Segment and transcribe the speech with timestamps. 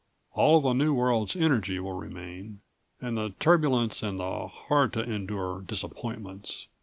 [0.33, 2.61] All of a new world's energy will remain,
[2.99, 6.65] and the turbulence and the hard to endure disappointments.